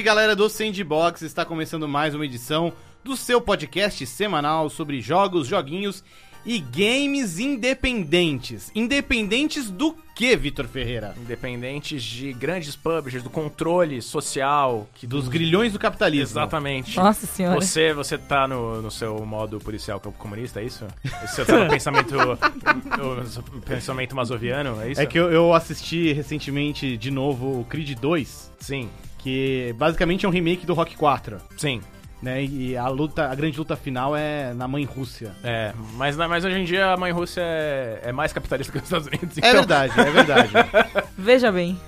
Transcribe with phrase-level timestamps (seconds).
[0.00, 1.20] Salve galera do Sandbox!
[1.20, 2.72] Está começando mais uma edição
[3.04, 6.02] do seu podcast semanal sobre jogos, joguinhos
[6.46, 8.72] e games independentes.
[8.74, 11.14] Independentes do que, Vitor Ferreira?
[11.20, 14.88] Independentes de grandes publishers, do controle social.
[14.94, 16.32] Que Dos grilhões do capitalismo.
[16.32, 16.96] Exatamente.
[16.96, 17.60] Nossa senhora.
[17.60, 20.86] Você, você tá no, no seu modo policial comunista, é isso?
[21.26, 25.00] Você tá no pensamento, no pensamento masoviano, é isso?
[25.02, 28.90] É que eu, eu assisti recentemente de novo o Creed 2, Sim,
[29.22, 31.38] que basicamente é um remake do Rock 4.
[31.56, 31.80] sim.
[32.22, 35.34] Né, e a luta, a grande luta final é na mãe Rússia.
[35.42, 38.84] É, mas, mas hoje em dia a mãe Rússia é, é mais capitalista que os
[38.84, 39.38] Estados Unidos.
[39.38, 40.50] É verdade, é verdade.
[41.16, 41.80] Veja bem.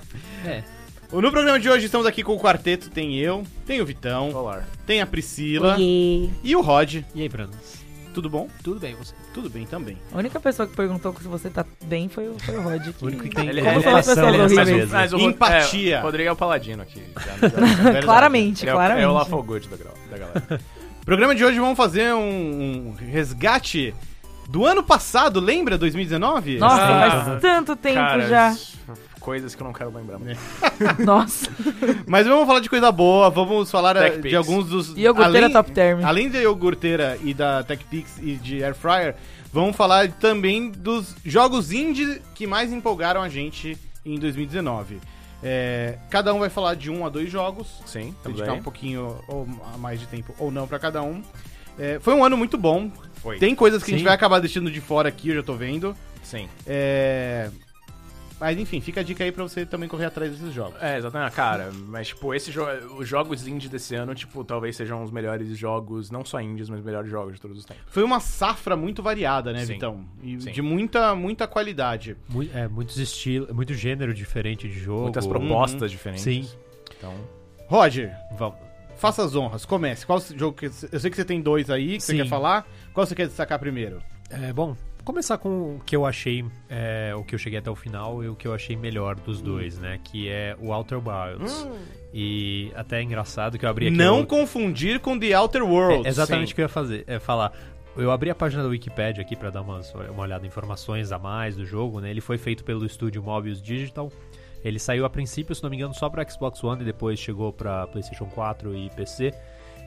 [1.21, 4.63] no programa de hoje estamos aqui com o quarteto, tem eu, tem o Vitão, Olá.
[4.87, 6.31] tem a Priscila Oiê.
[6.43, 7.03] e o Rod.
[7.13, 7.82] E aí, Branos?
[8.13, 8.47] Tudo bom?
[8.63, 9.13] Tudo bem, você?
[9.33, 9.97] Tudo bem também.
[10.13, 12.81] A única pessoa que perguntou se você tá bem foi, o- foi o Rod.
[12.93, 13.03] Que...
[13.03, 14.91] O único que tem Ele- Como ele- são as ele- pessoas ele- mas o- horríveis?
[14.91, 15.95] mas o- Empatia.
[15.97, 17.01] É, o Rodrigo é o paladino aqui.
[17.17, 18.01] já-.
[18.03, 19.03] Claramente, Ele é, o- claramente.
[19.03, 20.61] é o Lawful Good da, gra- da galera.
[21.05, 23.93] Programa de hoje vamos fazer um, um resgate
[24.47, 25.77] do ano passado, lembra?
[25.77, 26.57] 2019?
[26.59, 28.55] Nossa, Ah, faz tanto tempo Cara, já.
[29.23, 30.19] Coisas que eu não quero lembrar.
[30.19, 30.37] muito.
[30.99, 31.49] Nossa.
[32.05, 34.29] Mas vamos falar de coisa boa, vamos falar eh, TechPix.
[34.29, 34.97] de alguns dos...
[34.97, 36.03] Iogurteira Top Term.
[36.03, 39.15] Além da iogurteira e da TechPix e de Air Fryer,
[39.51, 44.99] vamos falar também dos jogos indie que mais empolgaram a gente em 2019.
[45.41, 49.17] É, cada um vai falar de um a dois jogos, Sim, tudo dedicar um pouquinho
[49.27, 51.21] ou a mais de tempo ou não pra cada um.
[51.79, 52.91] É, foi um ano muito bom.
[53.21, 53.39] Foi.
[53.39, 54.05] Tem coisas que a gente Sim.
[54.05, 55.95] vai acabar deixando de fora aqui, eu já tô vendo.
[56.21, 56.49] Sim.
[56.67, 57.49] É...
[58.43, 60.75] Mas enfim, fica a dica aí pra você também correr atrás desses jogos.
[60.81, 61.31] É, exatamente.
[61.33, 62.61] Cara, mas, tipo, esse jo
[62.97, 66.79] os jogos indie desse ano, tipo, talvez sejam os melhores jogos, não só indies, mas
[66.79, 67.83] os melhores jogos de todos os tempos.
[67.87, 69.73] Foi uma safra muito variada, né, Sim.
[69.75, 70.05] Vitão?
[70.21, 70.51] E Sim.
[70.51, 72.17] de muita, muita qualidade.
[72.53, 75.03] É, muitos estilos, muito gênero diferente de jogo.
[75.03, 76.25] Muitas propostas diferentes.
[76.25, 76.45] Sim.
[76.97, 77.13] Então,
[77.67, 78.57] Roger, Vamos.
[78.97, 80.05] faça as honras, comece.
[80.05, 80.65] Qual jogo que...
[80.65, 82.23] Eu sei que você tem dois aí que você Sim.
[82.23, 82.67] quer falar.
[82.93, 84.03] Qual você quer destacar primeiro?
[84.29, 87.75] É, bom, começar com o que eu achei, é, o que eu cheguei até o
[87.75, 89.99] final e o que eu achei melhor dos dois, né?
[90.03, 91.67] Que é o Outer Wilds.
[92.13, 93.95] E até é engraçado que eu abri aqui...
[93.97, 96.05] Não o- confundir com The Outer Worlds.
[96.05, 96.55] É exatamente o Sim.
[96.55, 97.51] que eu ia fazer, é falar.
[97.95, 101.19] Eu abri a página da Wikipedia aqui pra dar umas, uma olhada em informações a
[101.19, 102.09] mais do jogo, né?
[102.09, 104.11] Ele foi feito pelo estúdio Mobius Digital.
[104.63, 107.51] Ele saiu a princípio, se não me engano, só para Xbox One e depois chegou
[107.51, 109.33] pra PlayStation 4 e PC.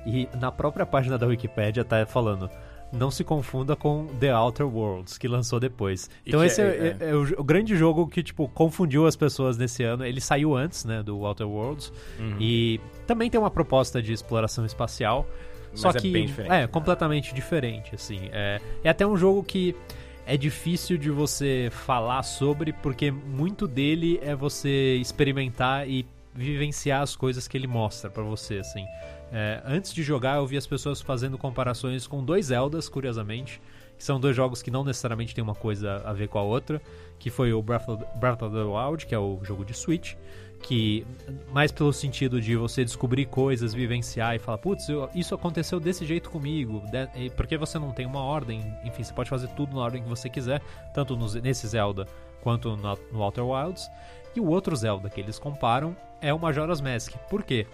[0.07, 2.49] E na própria página da Wikipedia tá falando:
[2.93, 6.09] não se confunda com The Outer Worlds, que lançou depois.
[6.25, 6.65] E Então esse é,
[7.01, 10.05] é- é- é o, o grande jogo que tipo confundiu as pessoas nesse ano.
[10.05, 12.37] Ele saiu antes, né, do Outer Worlds Uhum.
[12.41, 15.27] e também tem uma proposta de exploração espacial.
[15.73, 16.53] Mas Só é que bem diferente.
[16.53, 18.31] é completamente diferente, assim.
[18.33, 19.75] É, é até um jogo que
[20.25, 27.15] é difícil de você falar sobre, porque muito dele é você experimentar e vivenciar as
[27.17, 28.85] coisas que ele mostra pra você, assim.
[29.33, 33.61] É, antes de jogar, eu vi as pessoas fazendo comparações com dois Zeldas, curiosamente,
[33.99, 36.81] que são dois jogos que não necessariamente têm uma coisa a ver com a outra,
[37.19, 40.15] que foi o Breath of, the Wild, que é o jogo de Switch,
[40.63, 41.07] que
[41.53, 46.31] mais pelo sentido de você descobrir coisas, vivenciar e falar, putz, isso aconteceu desse jeito
[46.31, 46.83] comigo,
[47.15, 50.09] e porque você não tem uma ordem, enfim, você pode fazer tudo na ordem que
[50.09, 50.61] você quiser,
[50.95, 52.07] tanto nos- nesse Zelda
[52.43, 53.89] quanto no, no Outer Wilds.
[54.35, 57.15] E o outro Zelda que eles comparam é o Majora's Mask.
[57.31, 57.67] Por quê?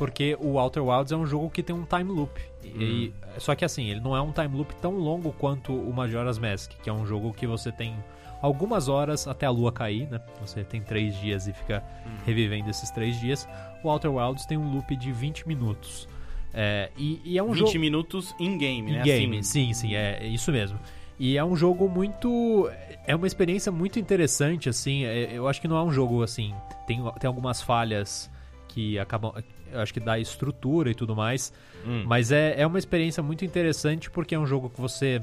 [0.00, 2.40] Porque o Outer Wilds é um jogo que tem um time loop.
[2.64, 6.38] E- só que assim, ele não é um time loop tão longo quanto o Majora's
[6.38, 7.94] Mask, que é um jogo que você tem
[8.40, 10.18] algumas horas até a lua cair, né?
[10.40, 11.84] Você tem três dias e fica
[12.24, 13.46] revivendo esses três dias.
[13.84, 16.08] O Outer Wilds tem um loop de 20 minutos.
[16.54, 17.78] É, e, e é um 20 jogo.
[17.78, 19.02] minutos in-game, né?
[19.02, 20.78] Game, Assim, sim, sim, é é isso mesmo.
[21.18, 22.70] E é um jogo muito.
[23.06, 25.04] É uma experiência muito interessante, assim.
[25.04, 26.54] é- eu acho que não é um jogo assim.
[26.86, 28.30] Tem, tem algumas falhas
[28.68, 29.32] que acabam.
[29.72, 31.52] Eu acho que dá estrutura e tudo mais.
[31.86, 32.04] Hum.
[32.06, 35.22] Mas é, é uma experiência muito interessante porque é um jogo que você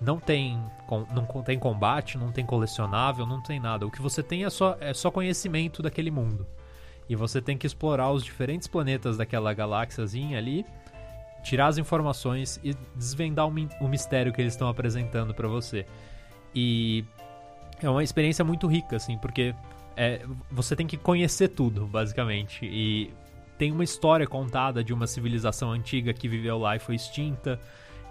[0.00, 3.86] não tem, com- não tem combate, não tem colecionável, não tem nada.
[3.86, 6.46] O que você tem é só, é só conhecimento daquele mundo.
[7.08, 10.64] E você tem que explorar os diferentes planetas daquela galáxiazinha ali,
[11.42, 15.84] tirar as informações e desvendar o, mi- o mistério que eles estão apresentando pra você.
[16.54, 17.04] E
[17.82, 19.54] é uma experiência muito rica, assim, porque
[19.96, 22.64] é, você tem que conhecer tudo, basicamente.
[22.64, 23.12] E
[23.58, 27.58] tem uma história contada de uma civilização antiga que viveu lá e foi extinta.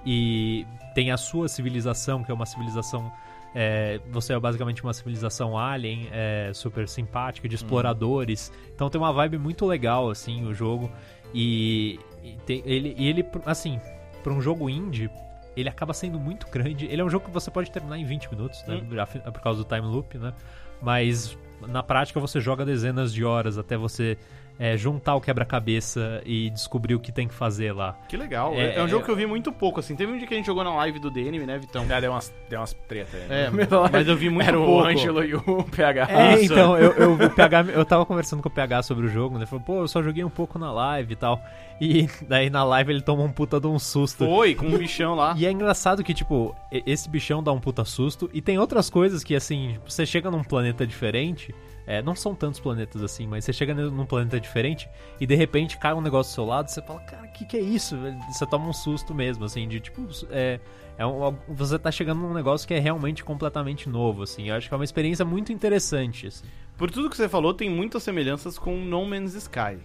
[0.06, 3.12] E tem a sua civilização, que é uma civilização.
[3.56, 8.52] é, você é basicamente uma civilização alien, é, super simpática, de exploradores.
[8.74, 10.92] Então tem uma vibe muito legal, assim, o jogo.
[11.34, 13.80] E, e tem- ele, e ele, assim,
[14.24, 15.08] pra um jogo indie,
[15.56, 16.86] ele acaba sendo muito grande.
[16.88, 18.82] Ele é um jogo que você pode terminar em 20 minutos, né?
[19.00, 20.34] afi- Por causa do time loop, né?
[20.82, 21.38] Mas
[21.68, 24.18] na prática você joga dezenas de horas até você
[24.60, 27.98] é, juntar o quebra-cabeça e descobrir o que tem que fazer lá.
[28.08, 28.54] Que legal.
[28.54, 29.96] É, É, um é- jogo que eu vi muito pouco, assim.
[29.96, 31.86] Teve um dia que a gente jogou na live do DNM, né, Vitão?
[31.88, 33.26] Já deu umas, deu umas treta aí.
[33.30, 33.50] É,
[33.92, 34.72] mas eu vi muito Era pouco.
[34.72, 36.08] o Ângelo e o PH.
[36.10, 36.54] É, Isso.
[36.54, 39.42] então, eu, eu, o PH, eu tava conversando com o PH sobre o jogo, né?
[39.42, 41.42] Ele falou, pô, eu só joguei um pouco na live e tal.
[41.82, 44.26] E daí na live ele toma um puta de um susto.
[44.26, 45.34] Foi, com um bichão lá.
[45.38, 48.30] E é engraçado que, tipo, esse bichão dá um puta susto.
[48.34, 51.54] E tem outras coisas que, assim, você chega num planeta diferente.
[51.86, 54.90] É, não são tantos planetas assim, mas você chega num planeta diferente
[55.20, 57.58] e de repente cai um negócio do seu lado você fala, cara, o que, que
[57.58, 57.98] é isso?
[58.32, 60.08] Você toma um susto mesmo, assim, de tipo.
[60.32, 60.60] É,
[60.98, 64.50] é um- você tá chegando num negócio que é realmente completamente novo, assim.
[64.50, 66.46] Eu acho que é uma experiência muito interessante, assim.
[66.78, 69.78] Por tudo que você falou, tem muitas semelhanças com No Man's Sky.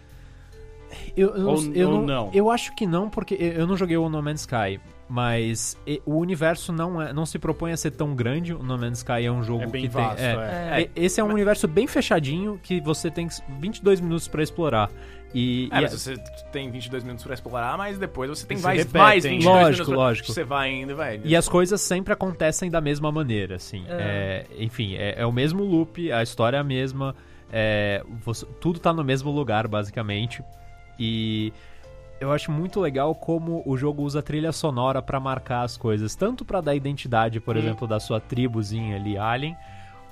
[1.17, 2.31] Eu, eu, Ou- não, eu, ou não, não?
[2.33, 4.81] eu acho que não, porque eu eu não joguei o No Man's Sky.
[5.09, 8.53] Mas e- o universo não, é, não se propõe a ser tão grande.
[8.53, 10.27] O No Man's Sky é um jogo É bem que vasto, tem.
[10.27, 10.33] é,
[10.71, 10.81] é.
[10.83, 13.27] E- Esse é um universo bem fechadinho que você tem
[13.59, 14.91] 22 minutos pra explorar.
[15.35, 16.17] E, É, e mas você
[16.53, 19.01] tem 22 minutos pra explorar, mas depois você tem Se mais, repetem.
[19.03, 20.33] mais 22 Lógico, minutos lógico.
[20.33, 21.21] Você vai indo, vai.
[21.25, 23.85] E as coisas sempre acontecem da mesma maneira, assim.
[23.89, 27.15] É, enfim, é, é o mesmo loop, a história é a mesma,
[27.53, 30.43] é, você- tudo tá no mesmo lugar, basicamente.
[30.99, 31.53] E
[32.21, 36.45] eu acho muito legal como o jogo usa trilha sonora pra marcar as coisas, tanto
[36.45, 39.57] pra dar identidade, por exemplo, da sua tribuzinha ali, Alien,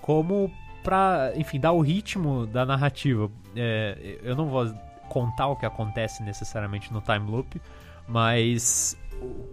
[0.00, 0.50] como
[0.82, 3.30] pra, enfim, dar o ritmo da narrativa.
[3.56, 4.72] É, eu não vou
[5.08, 7.60] contar o que acontece necessariamente no time loop,
[8.06, 8.96] mas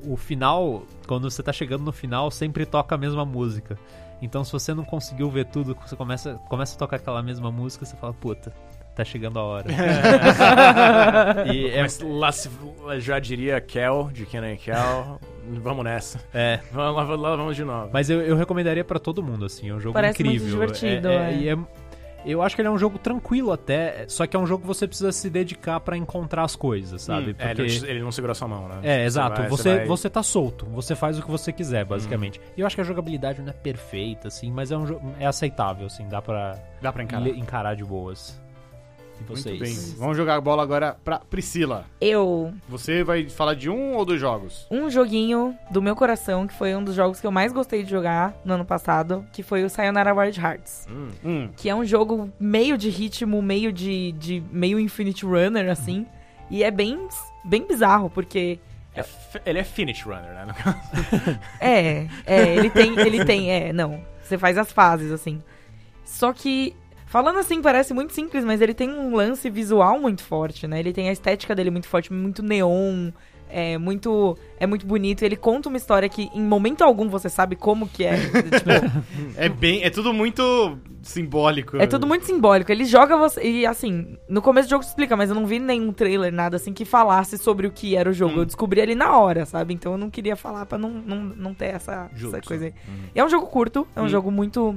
[0.06, 3.78] o, o final, quando você tá chegando no final, sempre toca a mesma música.
[4.22, 7.86] Então, se você não conseguiu ver tudo, você começa, começa a tocar aquela mesma música,
[7.86, 8.54] você fala, puta,
[8.96, 9.68] tá chegando a hora.
[11.54, 12.50] e é, Mas lá se,
[13.00, 15.20] já diria Kel, de Kenan e Kel,
[15.62, 16.20] vamos nessa.
[16.34, 17.90] é, Vamos lá, lá vamos de novo.
[17.92, 20.60] mas eu, eu recomendaria pra todo mundo, assim, é um jogo Parece muito incrível.
[20.62, 21.38] divertido, é, é.
[21.38, 21.58] e é-
[22.26, 24.68] eu acho que ele é um jogo tranquilo até, só que é um jogo que
[24.68, 27.32] você precisa se dedicar pra encontrar as coisas, sabe?
[27.32, 28.80] Hum, É, ele, não te- ele não segura sua mão, né?
[28.82, 29.42] É, exato.
[29.42, 30.66] vai- Você, vai- você tá solto.
[30.68, 32.40] Você faz o que você quiser, basicamente.
[32.56, 35.12] E eu acho que a jogabilidade não é perfeita, assim, mas é um jogo.
[35.20, 37.28] É aceitável, assim, dá pra Dá pra encarar.
[37.28, 38.42] encarar de boas.
[39.20, 39.60] E vocês?
[39.60, 39.96] Muito bem.
[39.98, 41.86] Vamos jogar a bola agora pra Priscila.
[42.02, 44.66] Eu, Você vai falar de um ou dos jogos?
[44.72, 47.90] um joguinho do meu coração, que foi um dos jogos que eu mais gostei de
[47.90, 50.88] jogar no ano passado, que foi o Sayonara Wild Hearts.
[50.90, 51.50] Hum, Hum.
[51.56, 56.06] Que é um jogo meio de ritmo, meio de, de meio Infinite Runner, assim.
[56.50, 57.08] E é bem,
[57.46, 58.60] bem bizarro, porque
[58.96, 59.04] é
[59.46, 60.46] ele é finish runner, né?
[60.48, 61.40] no caso.
[61.60, 64.04] É, é, ele tem, ele tem, é, não.
[64.24, 65.42] Você faz as fases, assim.
[66.06, 66.76] Só que,
[67.14, 70.80] falando assim, parece muito simples, mas ele tem um lance visual muito forte, né?
[70.80, 73.12] Ele tem a estética dele muito forte, muito neon,
[73.48, 75.22] é muito, é muito bonito.
[75.22, 78.16] Ele conta uma história que, em momento algum, você sabe como que é.
[78.50, 78.72] tipo,
[79.38, 79.84] É bem.
[79.84, 81.78] É tudo muito simbólico.
[81.78, 82.72] é tudo muito simbólico.
[82.72, 83.44] Ele joga você.
[83.44, 86.74] E assim, no começo do jogo explica, mas eu não vi nenhum trailer, nada assim,
[86.74, 88.34] que falasse sobre o que era o jogo.
[88.34, 88.40] Hum.
[88.40, 89.72] Eu descobri ali na hora, sabe?
[89.72, 92.36] Então eu não queria falar pra não, não, não ter essa, Justo.
[92.38, 92.74] essa coisa aí.
[93.14, 94.10] E é um jogo curto, é um Hum.
[94.10, 94.76] jogo muito.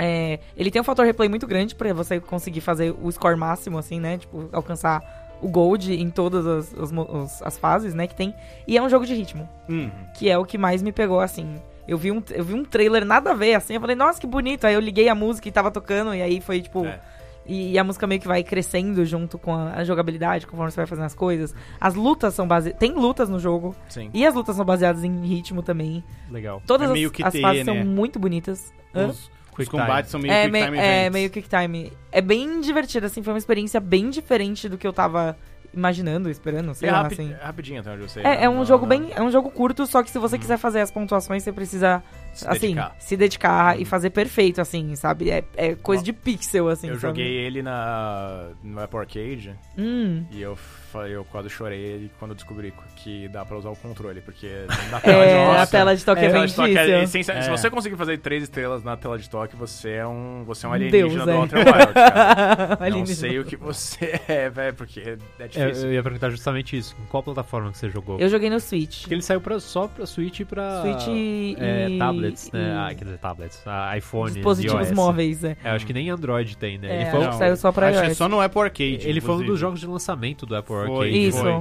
[0.00, 3.78] É, ele tem um fator replay muito grande pra você conseguir fazer o score máximo,
[3.78, 4.18] assim, né?
[4.18, 5.02] Tipo, alcançar
[5.42, 8.06] o gold em todas as, as, os- as fases, né?
[8.06, 8.34] Que tem.
[8.66, 9.90] E é um jogo de ritmo, Hum.
[10.16, 11.56] que é o que mais me pegou, assim.
[11.88, 14.26] Eu vi, um, eu vi um trailer nada a ver, assim, eu falei, nossa, que
[14.26, 14.64] bonito.
[14.66, 16.84] Aí eu liguei a música e tava tocando, e aí foi, tipo...
[16.84, 17.00] É.
[17.46, 20.76] E, e a música meio que vai crescendo junto com a, a jogabilidade, conforme você
[20.76, 21.52] vai fazendo as coisas.
[21.80, 22.78] As lutas são baseadas...
[22.78, 24.08] Tem lutas no jogo, Sim.
[24.14, 26.04] e as lutas são baseadas em ritmo também.
[26.30, 26.62] Legal.
[26.64, 27.74] Todas É as, as fases né?
[27.74, 28.72] são muito bonitas.
[28.94, 29.10] Hã?
[29.52, 31.12] Os, os Quick combates são meio é, quick time é, events.
[31.12, 31.92] meio quick time.
[32.12, 35.36] É bem divertido, assim, foi uma experiência bem diferente do que eu tava
[35.72, 37.32] imaginando, esperando, sei é lá, rapi- assim.
[37.32, 38.22] é rapidinho, até onde eu sei.
[38.24, 38.44] É, né?
[38.44, 39.12] é um Não- jogo não- bem.
[39.14, 42.02] É um jogo curto, só que se você quiser fazer as pontuações, você precisa,
[42.34, 42.96] se assim, dedicar.
[42.98, 45.30] se dedicar e fazer perfeito, assim, sabe?
[45.30, 46.88] É, é coisa de pixel, assim.
[46.88, 47.20] Eu sabe?
[47.20, 50.24] joguei ele na, no Apple Arcade Hum.
[50.32, 50.56] e eu,
[50.98, 54.48] eu quase chorei quando eu descobri que dá pra usar o controle, porque
[54.90, 57.02] na tela É, de a toque- tela de toque é, bem toque é difícil.
[57.02, 57.42] essencial.
[57.42, 57.50] Se É.
[57.56, 60.72] você conseguir fazer três estrelas na tela de toque, você é um, você é um
[60.72, 61.34] alienígena deus, do é.
[61.34, 62.90] Outer Wilds, cara.
[62.90, 65.88] Não sei o que você é, velho, porque é É, difícil.
[65.88, 66.94] eu ia perguntar justamente isso.
[67.00, 68.18] Em qual plataforma que você jogou?
[68.18, 69.02] Eu joguei no Switch.
[69.02, 70.82] Porque ele saiu pra, só pra Switch e pra.
[70.82, 71.56] Switch e.
[71.58, 72.60] é, e- tablets, né?
[72.60, 73.62] e Ah, quer dizer, tablets.
[73.66, 74.32] Ah, iPhone.
[74.32, 74.96] dispositivos iOS.
[74.96, 75.56] móveis, é.
[75.64, 76.88] É, acho que nem Android tem, né?
[76.90, 78.16] É, ele foi, acho que saiu só pra acho que é iOS.
[78.18, 79.08] só no Apple Arcade.
[79.08, 79.46] ele foi um inclusive.
[79.50, 81.26] dos jogos de lançamento do Apple Arcade.
[81.26, 81.38] Isso.
[81.40, 81.60] foi.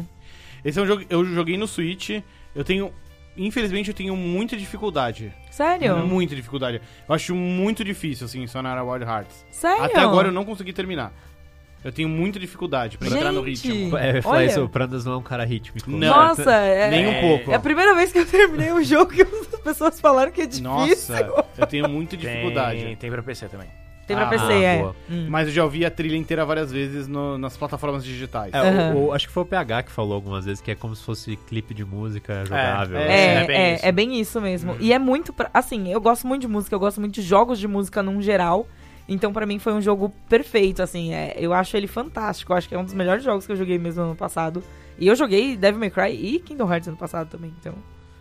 [0.65, 2.09] Esse é um jogo eu joguei no Switch.
[2.55, 2.91] Eu tenho.
[3.37, 5.31] Infelizmente, eu tenho muita dificuldade.
[5.49, 5.97] Sério?
[6.05, 6.81] Muita dificuldade.
[7.07, 9.45] Eu acho muito difícil, assim, Sonara Wild Hearts.
[9.49, 9.83] Sério?
[9.83, 11.13] Até agora eu não consegui terminar.
[11.81, 13.97] Eu tenho muita dificuldade pra entrar no ritmo.
[13.97, 14.45] É, eu ia falar Olha.
[14.47, 15.89] isso, o Prandas não é um cara rítmico.
[15.89, 16.09] Não.
[16.09, 17.51] Nossa, é, Nem um É, pouco.
[17.51, 20.45] é a primeira vez que eu terminei um jogo que as pessoas falaram que é
[20.45, 20.65] difícil.
[20.69, 22.97] Nossa, eu tenho muita Tem, dificuldade.
[22.99, 23.69] tem pra PC também.
[24.09, 24.77] Tem pra Ah, PC, é.
[24.79, 24.95] boa.
[25.09, 25.27] Hum.
[25.29, 28.51] Mas eu já ouvi a trilha inteira várias vezes no- nas plataformas digitais.
[28.53, 28.95] É, Aham.
[28.95, 31.03] o- o- acho que foi o PH que falou algumas vezes que é como se
[31.03, 32.97] fosse clipe de música jogável.
[32.97, 33.85] é, É, é bem é, isso.
[33.85, 34.75] é bem isso mesmo.
[34.79, 35.31] E é muito.
[35.31, 38.21] pra- assim, eu gosto muito de música, eu gosto muito de jogos de música num
[38.21, 38.67] geral.
[39.07, 41.13] Então, pra mim, foi um jogo perfeito, assim.
[41.13, 42.51] É, eu acho ele fantástico.
[42.53, 44.63] Eu acho que é um dos melhores jogos que eu joguei mesmo ano passado.
[44.99, 47.53] E eu joguei Devil May Cry e Kingdom Hearts ano passado também.
[47.59, 47.73] Então,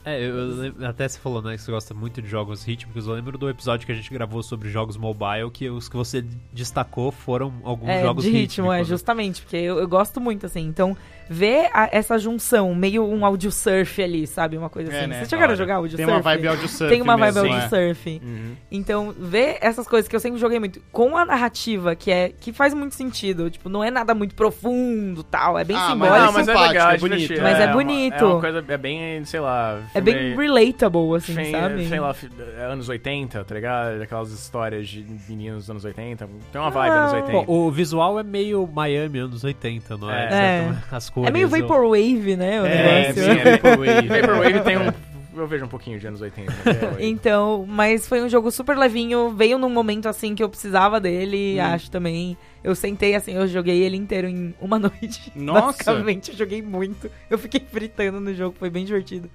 [0.09, 3.07] É, eu, eu lembro- até você falou, né, que você gosta muito de jogos rítmicos.
[3.07, 6.25] Eu lembro do episódio que a gente gravou sobre jogos mobile, que os que você
[6.53, 8.85] destacou foram alguns é, jogos de ritmo, é, né?
[8.85, 9.43] justamente.
[9.43, 10.67] Porque eu, eu gosto muito, assim.
[10.67, 10.97] Então,
[11.31, 14.57] ver a- essa junção, meio um audio surf ali, sabe?
[14.57, 15.07] Uma coisa É, assim.
[15.09, 15.17] né?
[15.19, 16.17] Vocês chegaram a jogar audio Tem surf?
[16.17, 17.69] uma vibe audio surf Tem uma vibe mesmo, audio é.
[17.69, 18.21] surf.
[18.25, 18.55] Uhum.
[18.71, 22.53] Então, ver essas coisas que eu sempre joguei muito, com a narrativa, que é que
[22.53, 23.51] faz muito sentido.
[23.51, 25.59] Tipo, não é nada muito profundo tal.
[25.59, 26.17] É bem Ah, mas simbólico.
[26.19, 27.19] não, Não, mas é legal, é é bonito.
[27.21, 27.43] divertido.
[27.43, 28.15] Mas é uma- bonito.
[28.15, 29.81] é uma coisa, é bem, sei lá...
[29.99, 31.87] É bem relatable, assim, sabe?
[31.89, 32.29] sei lá, fi-
[32.71, 34.01] anos 80, tá ligado?
[34.03, 36.29] Aquelas histórias de meninos dos anos 80.
[36.53, 37.01] Tem uma vibe Ah.
[37.01, 37.45] anos 80.
[37.45, 40.25] Pô, o visual é meio Miami anos 80, não é?
[40.27, 40.29] É.
[40.73, 41.29] Certa- As cores.
[41.29, 42.63] É meio Vaporwave, né?
[42.63, 43.23] O É, negócio.
[43.25, 44.09] sim, é Vaporwave.
[44.09, 45.09] Vaporwave tem um...
[45.37, 46.53] Eu vejo um pouquinho de anos 80.
[46.53, 46.97] até hoje.
[46.99, 51.59] Então, mas foi um jogo super levinho, veio num momento assim que eu precisava dele,
[51.61, 51.65] Hum.
[51.65, 52.37] acho também.
[52.65, 55.31] Eu sentei assim, eu joguei ele inteiro em uma noite.
[55.37, 55.85] Nossa!
[55.93, 57.09] Basicamente, eu joguei muito.
[57.31, 59.31] Eu fiquei fritando no jogo, foi bem divertido.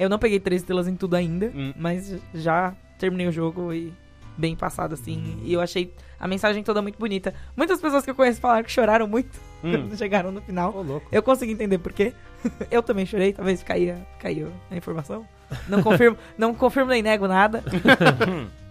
[0.00, 1.72] Eu não peguei três estrelas em tudo ainda, Hum.
[1.76, 3.92] mas já terminei o jogo e
[4.36, 5.38] bem passado assim.
[5.44, 7.34] E eu achei a mensagem toda muito bonita.
[7.54, 9.70] Muitas pessoas que eu conheço falaram que choraram muito Hum.
[9.88, 10.72] quando chegaram no final.
[10.82, 11.06] Louco.
[11.12, 12.14] Eu consegui entender por quê.
[12.70, 15.26] Eu também chorei, talvez caia, caiu a informação.
[15.68, 17.62] Não confirmo, não confirmo nem nego nada.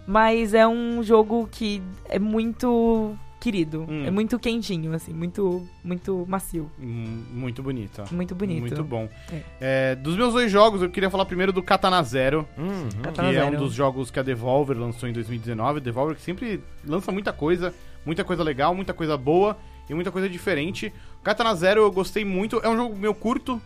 [0.07, 3.85] Mas é um jogo que é muito querido.
[3.89, 4.05] Hum.
[4.05, 6.69] É muito quentinho, assim, muito, muito macio.
[6.79, 8.03] Hum, Muito bonito.
[8.11, 8.59] Muito bonito.
[8.61, 9.07] Muito bom.
[9.31, 9.91] É.
[9.91, 12.89] É, dos meus dois jogos, eu queria falar primeiro do Katana Zero, Uhum.
[13.01, 13.57] Katana que é um Zero.
[13.57, 15.79] dos jogos que a Devolver lançou em 2019.
[15.79, 17.73] Devolver que sempre lança muita coisa,
[18.05, 19.57] muita coisa legal, muita coisa boa
[19.89, 20.93] e muita coisa diferente.
[21.19, 23.61] O Katana Zero eu gostei muito, é um jogo meu curto,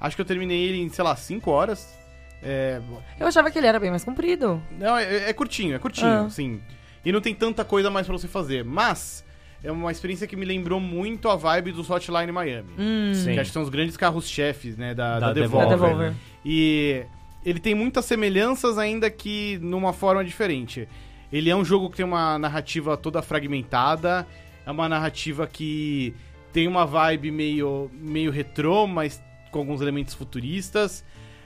[0.00, 1.96] acho que eu terminei ele em, sei lá, 5 horas.
[2.42, 2.80] É,
[3.18, 4.62] Eu achava que ele era bem mais comprido.
[4.78, 6.20] Não, é, é curtinho, é curtinho, Ah.
[6.26, 6.60] assim.
[7.08, 8.62] E não tem tanta coisa mais pra você fazer.
[8.62, 9.24] Mas
[9.64, 12.68] é uma experiência que me lembrou muito a vibe dos Hotline Miami.
[12.78, 13.32] Hum, Sim.
[13.32, 15.68] Que acho que são os grandes carros-chefes, né, da, da, Da Devolver.
[15.68, 16.10] da Devolver, Devolver.
[16.12, 16.16] né?
[16.44, 17.02] E
[17.46, 20.86] ele tem muitas semelhanças, ainda que numa forma diferente.
[21.32, 24.26] Ele é um jogo que tem uma narrativa toda fragmentada,
[24.66, 26.14] é uma narrativa que
[26.52, 29.18] tem uma vibe meio, meio retrô, mas
[29.50, 31.02] com alguns elementos futuristas.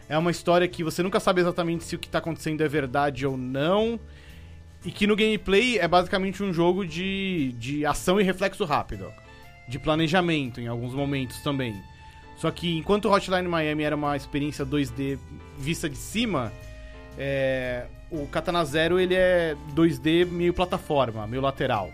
[0.09, 3.25] É uma história que você nunca sabe exatamente se o que tá acontecendo é verdade
[3.25, 4.01] ou não.
[4.85, 9.13] E que no gameplay é basicamente um jogo de, de ação e reflexo rápido.
[9.69, 11.81] De planejamento em alguns momentos também.
[12.37, 15.19] Só que enquanto Hotline Miami era uma experiência 2D
[15.57, 16.53] vista de cima,
[17.17, 21.91] é, o Katana Zero ele é 2D meio plataforma, meio lateral.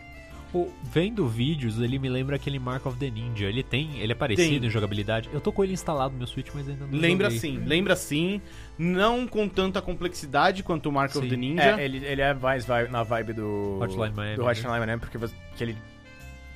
[0.55, 3.45] O- vendo vídeos, ele me lembra aquele Mark of the Ninja.
[3.47, 4.67] Ele tem, ele é parecido Tem.
[4.67, 5.29] em jogabilidade.
[5.33, 7.39] Eu tô com ele instalado no meu Switch, mas ainda não Lembra joguei.
[7.39, 8.41] sim, lembra sim.
[8.79, 11.29] Não com tanta complexidade quanto o Mark of Sim.
[11.29, 11.63] the Ninja.
[11.81, 13.79] É, ele, ele é mais vibe- na vibe do...
[13.83, 14.51] Hotline Miami, Do né?
[14.51, 15.77] Hotline Miami, porque você- que ele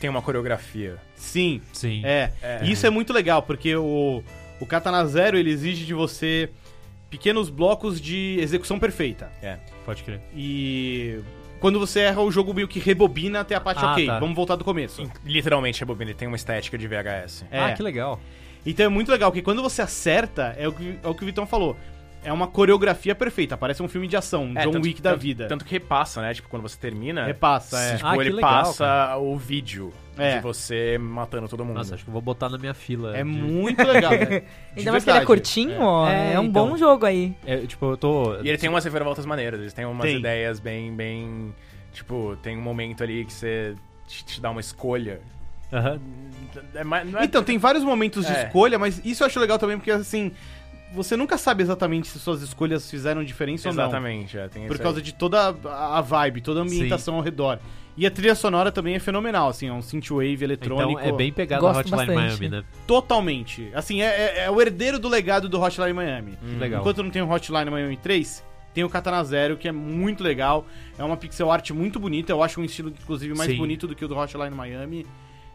[0.00, 0.96] tem uma coreografia.
[1.14, 2.00] Sim, Sim.
[2.04, 2.60] É, É.
[2.64, 4.22] e isso é muito legal, porque o,
[4.58, 6.48] o Katana Zero ele exige de você
[7.10, 9.30] pequenos blocos de execução perfeita.
[9.42, 9.58] É.
[9.84, 10.20] Pode crer.
[10.34, 11.18] E
[11.62, 14.06] quando você erra, o jogo meio que rebobina até a parte Ah, ok.
[14.06, 14.18] tá.
[14.18, 15.08] Vamos voltar do começo.
[15.24, 17.44] Literalmente, Rebobina, ele tem uma estética de VHS.
[17.50, 17.60] É.
[17.60, 18.20] Ah, que legal.
[18.66, 21.26] Então é muito legal, porque quando você acerta, é o que, é o, que o
[21.26, 21.76] Vitão falou.
[22.24, 25.10] É uma coreografia perfeita, parece um filme de ação, um É, John tanto- Wick da
[25.10, 25.48] tanto- vida.
[25.48, 26.32] Tanto que repassa, né?
[26.32, 27.24] Tipo, quando você termina...
[27.26, 27.96] Repassa, é.
[27.96, 30.36] Tipo, Ah, ele legal, passa o vídeo É.
[30.36, 31.78] de você matando todo mundo.
[31.78, 33.16] Nossa, acho que eu vou botar na minha fila.
[33.16, 34.12] É de- muito legal.
[34.12, 34.42] né?
[34.76, 35.26] Ainda mais que ele é verdade.
[35.26, 36.08] curtinho, ó.
[36.08, 36.68] É, É, um então.
[36.68, 37.34] bom jogo aí.
[37.44, 38.36] É, tipo, eu tô.
[38.40, 40.18] E ele tem umas reviravoltas maneiras, ele tem umas Tem.
[40.18, 41.52] ideias bem, bem...
[41.92, 43.74] Tipo, tem um momento ali que você
[44.06, 45.20] te, te dá uma escolha.
[45.72, 45.98] Aham.
[46.74, 46.78] É
[47.20, 48.44] é- Então, tem vários momentos de É.
[48.46, 50.30] escolha, mas isso eu acho legal também, porque assim,
[50.94, 53.84] você nunca sabe exatamente se suas escolhas fizeram diferença ou não.
[53.84, 55.02] Exatamente, é, tem Por causa aí.
[55.04, 57.58] de toda a vibe, toda a ambientação ao redor.
[57.94, 61.00] E a trilha sonora também é fenomenal, assim, é um synthwave eletrônico.
[61.00, 62.40] Então é bem pegado Gosto Hotline bastante.
[62.40, 62.64] Miami, né?
[62.86, 63.70] Totalmente.
[63.74, 66.38] Assim, é, é- é o herdeiro do legado do Hotline Miami.
[66.42, 66.58] Hum.
[66.58, 66.80] Legal.
[66.80, 70.64] Enquanto não tem o Hotline Miami 3, tem o Katana Zero, que é muito legal.
[70.98, 72.32] É uma pixel art muito bonita.
[72.32, 73.58] Eu acho um estilo, inclusive, mais Sim.
[73.58, 75.06] bonito do que o do Hotline Miami.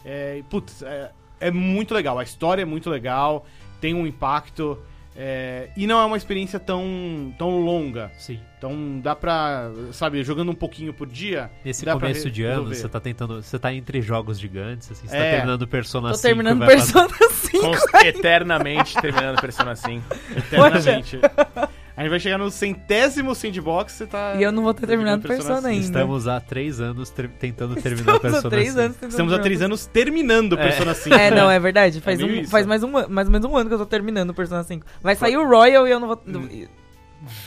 [0.05, 2.19] É, putz, é, é muito legal.
[2.19, 3.47] A história é muito legal,
[3.81, 4.77] tem um impacto.
[5.17, 8.11] É, e não é uma experiência tão, tão longa.
[8.17, 8.39] Sim.
[8.57, 11.49] Então dá pra, sabe, jogando um pouquinho por dia.
[11.65, 13.41] Nesse começo de ano, você tá tentando.
[13.41, 15.23] Você tá entre jogos gigantes, assim, você É.
[15.23, 16.27] tá terminando Persona Tô 5.
[16.27, 17.59] terminando vai fazer- Persona 5.
[17.65, 20.05] Cons- eternamente terminando Persona 5.
[20.35, 21.19] Eternamente.
[21.97, 24.35] A gente vai chegar no centésimo sandbox, você tá...
[24.35, 25.67] E eu não vou ter terminado Persona Persona cinco.
[25.73, 25.85] ainda.
[25.99, 28.79] Estamos há três anos ter- tentando terminar Estamos há Persona três 5.
[28.79, 30.63] anos Estamos há terminar três anos terminando É.
[30.63, 31.15] Persona 5.
[31.15, 31.99] É, não, é verdade.
[32.05, 33.85] Faz, meio um, isso, faz mais, um, mais ou menos um ano que eu tô
[33.87, 34.85] terminando o Persona 5.
[35.01, 36.21] Vai sair o Royal e eu não vou.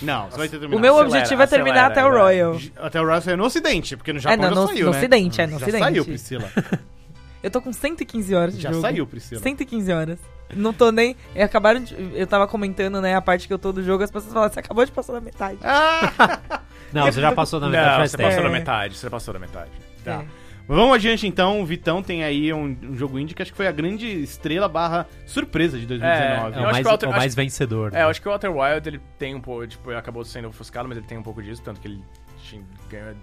[0.03, 0.77] Não, você vai ter terminado.
[0.77, 2.21] O meu acelera, objetivo é terminar acelera, até o.
[2.21, 2.61] Royal.
[2.77, 4.91] Até o Royal saiu no Ocidente, porque no É, Japão não, já no, saiu, no
[4.93, 4.99] né?
[4.99, 5.85] Ocidente, é, no já Ocidente.
[5.85, 6.51] saiu, Priscila.
[7.43, 8.83] Eu tô com 115 horas de Já jogo.
[8.83, 9.41] saiu, Priscila.
[9.41, 10.19] 115 horas.
[10.55, 11.17] Não tô nem.
[11.35, 14.11] é, Acabaram de, Eu tava comentando, né, a parte que eu tô do jogo, as
[14.11, 15.59] pessoas falaram, você acabou de passar da metade.
[15.63, 16.61] Ah!
[16.93, 18.29] Não, você já passou na metade Não, você tempo.
[18.29, 18.47] passou É.
[18.47, 19.71] da metade, você passou da metade.
[20.05, 20.23] Tá.
[20.23, 20.25] É.
[20.67, 23.67] Vamos adiante então, o Vitão tem aí um, um jogo indie que acho que foi
[23.67, 26.55] a grande estrela barra surpresa de 2019.
[26.55, 27.95] É Eu o acho mais, o Outer- o mais vencedor.
[27.95, 30.49] É, eu acho que o Outer Wild, ele tem um pouco, tipo, ele acabou sendo
[30.49, 32.01] ofuscado, mas ele tem um pouco disso, tanto que ele
[32.89, 33.15] ganhou-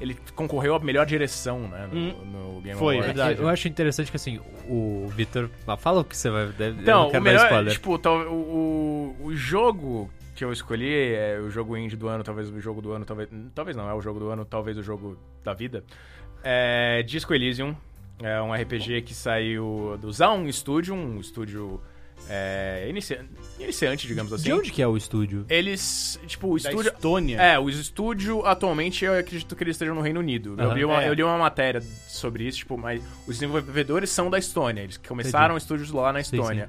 [0.00, 2.14] ele concorreu à melhor direção, né, no, Hum.
[2.54, 3.14] no Game Foi, Awards.
[3.16, 3.40] verdade.
[3.40, 5.48] Eu acho interessante que assim, o Vitor.
[5.66, 6.46] ah, Fala o que você vai.
[6.48, 7.72] Deve, eu Então, não quero o melhor, spoiler.
[7.72, 12.24] tipo, tal- o, o, o jogo que eu escolhi é o jogo indie do ano,
[12.24, 14.82] talvez o jogo do ano, talvez, talvez não, é o jogo do ano, talvez o
[14.82, 15.84] jogo da vida.
[16.42, 17.74] É Disco Elysium,
[18.22, 21.80] é um RPG que saiu do Zaun Studio, um estúdio
[22.28, 23.24] é, inicia-
[23.58, 24.44] iniciante, digamos assim.
[24.44, 25.44] De onde que é o estúdio?
[25.48, 26.92] Eles, tipo, o da estúdio...
[26.92, 27.40] Estônia.
[27.40, 30.54] É, o estúdio atualmente eu acredito que eles estejam no Reino Unido.
[30.58, 30.74] Eu, Aham.
[30.74, 31.08] li uma, É.
[31.08, 34.82] eu li uma matéria sobre isso, tipo, mas os desenvolvedores são da Estônia.
[34.82, 36.68] Eles começaram estúdios lá na Sim, Estônia.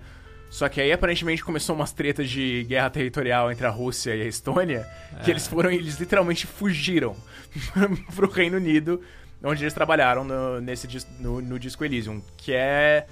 [0.50, 4.26] Só que aí aparentemente começou umas tretas de guerra territorial entre a Rússia e a
[4.26, 4.88] Estônia,
[5.24, 5.34] que É.
[5.34, 7.16] eles foram, eles literalmente fugiram
[8.16, 9.02] pro Reino Unido,
[9.44, 10.88] onde eles trabalharam no, nesse
[11.20, 13.06] no, no Disco Elysium, que é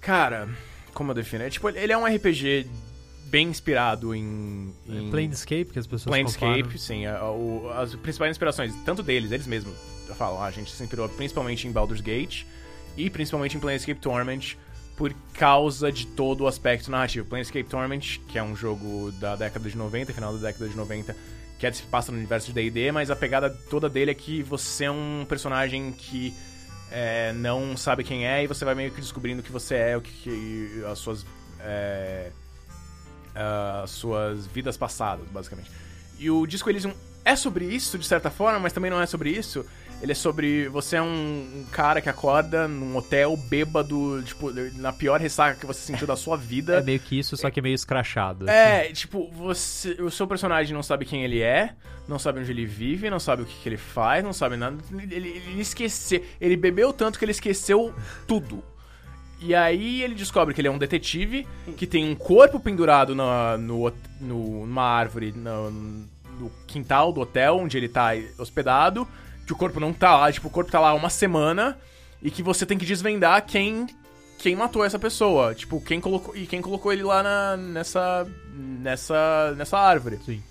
[0.00, 0.48] cara,
[0.94, 1.44] como eu defino?
[1.44, 2.66] É, tipo, ele é um RPG
[3.26, 6.78] bem inspirado em, em Planescape, que as pessoas Planescape, comparam.
[6.78, 7.04] sim.
[7.06, 9.74] a- o- as principais inspirações, tanto deles, eles mesmos
[10.16, 12.44] falam, "Ah, a gente se inspirou principalmente em Baldur's Gate
[12.96, 14.56] e principalmente em Planescape Torment
[14.96, 17.26] por causa de todo o aspecto narrativo.
[17.26, 21.16] Planescape Torment, que é um jogo da década de 90, final da década de 90,
[21.58, 24.42] que é, se passa no universo de D&D, mas a pegada toda dele é que
[24.42, 26.32] você é um personagem que
[26.90, 29.96] é, não sabe quem é e você vai meio que descobrindo o que você é,
[29.96, 31.24] o que, que- as suas
[31.60, 32.30] é,
[33.82, 35.70] as suas vidas passadas, basicamente.
[36.18, 36.94] E o Disco Elysium
[37.24, 39.64] é sobre isso, de certa forma, mas também não é sobre isso.
[40.04, 40.68] Ele é sobre.
[40.68, 45.64] Você é um, um cara que acorda num hotel bêbado, tipo, na pior ressaca que
[45.64, 46.82] você sentiu da sua É vida.
[46.82, 48.46] meio que isso, só que é meio escrachado.
[48.48, 51.70] É, tipo, você, o seu personagem não sabe quem ele é,
[52.06, 54.76] não sabe onde ele vive, não sabe o que, que ele faz, não sabe nada.
[54.92, 55.14] Ele,
[55.48, 56.22] ele esqueceu.
[56.38, 57.94] Ele bebeu tanto que ele esqueceu
[58.28, 58.62] tudo.
[59.40, 61.46] E aí ele descobre que ele é um detetive,
[61.78, 63.90] que tem um corpo pendurado na, no,
[64.20, 69.08] no- numa árvore no, no quintal do hotel onde ele tá hospedado,
[69.46, 71.78] que o corpo não tá lá, tipo, o corpo tá lá uma semana,
[72.22, 73.86] e que você tem que desvendar quem
[74.38, 79.54] quem matou essa pessoa, tipo, quem colocou e quem colocou ele lá na, nessa nessa
[79.56, 80.18] nessa árvore.
[80.24, 80.42] Sim.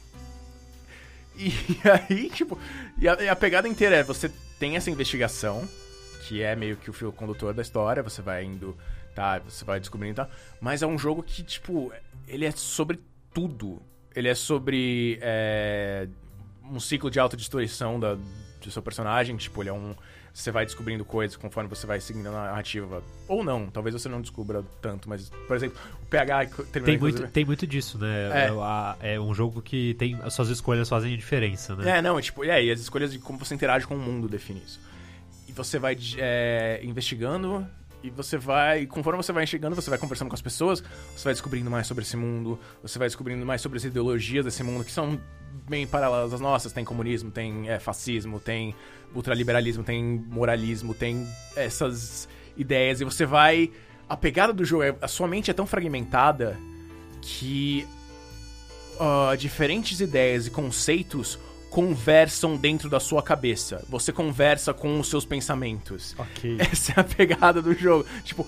[1.36, 1.52] E
[2.10, 2.58] aí, tipo,
[2.98, 5.68] e a, e a pegada inteira é você tem essa investigação,
[6.28, 8.78] que é meio que o fio condutor da história, você vai indo,
[9.14, 10.30] tá, você vai descobrindo e tal,
[10.62, 11.92] mas é um jogo que, tipo,
[12.28, 13.00] ele é sobre
[13.34, 13.82] tudo.
[14.16, 16.08] Ele é sobre é,
[16.72, 18.16] um ciclo de autodestruição da,
[18.68, 19.96] do seu personagem, tipo, ele é um...
[20.34, 23.04] Você vai descobrindo coisas conforme você vai seguindo a narrativa.
[23.28, 27.20] Ou não, talvez você não descubra tanto, mas, por exemplo, o PH terminou, Tem inclusive-
[27.22, 28.48] muito, tem muito disso, né?
[28.48, 28.50] É.
[29.12, 29.14] É.
[29.16, 30.18] é um jogo que tem.
[30.24, 32.00] As suas escolhas fazem diferença, né?
[32.00, 34.60] É, não, tipo, e aí, as escolhas de como você interage com o mundo define
[34.66, 34.80] isso.
[35.48, 37.68] E você vai é, investigando,
[38.04, 38.86] e você vai.
[38.86, 40.84] Conforme você vai chegando, você vai conversando com as pessoas,
[41.16, 44.62] você vai descobrindo mais sobre esse mundo, você vai descobrindo mais sobre as ideologias desse
[44.62, 45.20] mundo, que são
[45.68, 46.74] bem paralelas às nossas.
[46.74, 48.76] Tem comunismo, tem é, fascismo, tem
[49.16, 53.72] ultraliberalismo, tem moralismo, tem essas ideias, e você vai.
[54.08, 54.96] A pegada do jogo é.
[55.02, 56.58] A sua mente é tão fragmentada
[57.22, 57.88] que
[59.00, 61.40] ah, diferentes ideias e conceitos
[61.74, 63.84] conversam dentro da sua cabeça.
[63.90, 66.16] Você conversa com os seus pensamentos.
[66.20, 66.58] Ok.
[66.72, 68.06] Essa é a pegada do jogo.
[68.24, 68.48] Tipo,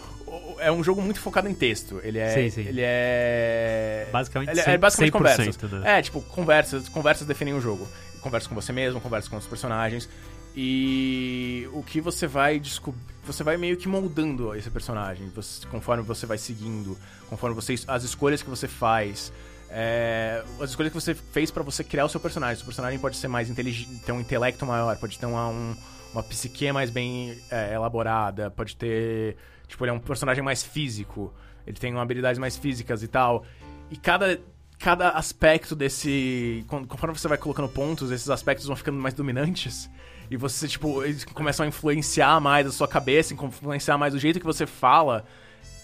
[0.60, 2.00] é um jogo muito focado em texto.
[2.04, 2.30] Ele é.
[2.36, 2.62] Sim, sim.
[2.68, 4.08] Ele é.
[4.12, 5.58] Basicamente, Ele é 100%, basicamente conversas.
[5.72, 5.98] né?
[5.98, 7.88] É, tipo, conversas, conversas definem o jogo.
[8.22, 10.08] Conversa com você mesmo, conversa com os personagens.
[10.56, 13.02] E o que você vai descobrir.
[13.26, 15.30] Você vai meio que moldando esse personagem.
[15.34, 16.96] você- conforme você vai seguindo.
[17.28, 17.74] Conforme você.
[17.88, 19.34] As escolhas que você faz.
[19.70, 22.58] É, as escolhas que você fez pra você criar o seu personagem.
[22.58, 25.76] Seu personagem pode ser mais inteligente, ter um intelecto maior, pode ter uma, um-
[26.14, 29.36] uma psique mais bem é, elaborada, pode ter.
[29.68, 31.34] Tipo, ele é um personagem mais físico.
[31.68, 33.44] Ele tem habilidades mais físicas e tal.
[33.90, 34.40] E cada,
[34.80, 36.64] cada aspecto desse.
[36.68, 39.90] con- Conforme você vai colocando pontos, esses aspectos vão ficando mais dominantes.
[40.30, 44.40] E você, tipo, eles começam a influenciar mais a sua cabeça, influenciar mais o jeito
[44.40, 45.26] que você fala.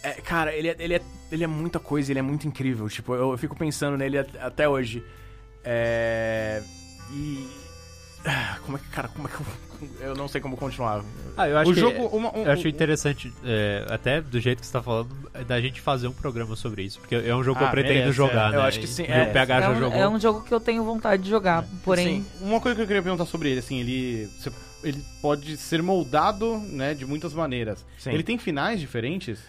[0.04, 2.90] É, cara, ele é, ele, é, ele é muita coisa, ele é muito incrível.
[2.90, 5.04] Tipo, eu, eu fico pensando nele at- até hoje.
[5.64, 6.62] É.
[7.14, 7.48] E.
[8.26, 9.46] ah, Como é que, cara, como é que eu.
[10.00, 11.04] Eu não sei como continuar.
[11.36, 12.06] Ah, eu acho o que- jogo.
[12.16, 15.60] uma- um- Eu acho interessante, é, até do jeito que você tá falando, é da
[15.60, 17.00] gente fazer um programa sobre isso.
[17.00, 18.52] Porque é um jogo que Ah, eu pretendo merece, jogar, é.
[18.52, 18.58] né?
[18.58, 19.24] Eu acho que sim, E é.
[19.24, 19.98] o PH É já um, jogou.
[20.00, 22.22] é um jogo que eu tenho vontade de jogar, porém...
[22.22, 22.26] Sim.
[22.46, 24.52] Uma coisa que eu queria perguntar sobre ele, assim, ele, você-
[24.84, 27.84] ele pode ser moldado, né, de muitas maneiras.
[27.98, 28.12] Sim.
[28.12, 29.40] Ele tem finais diferentes?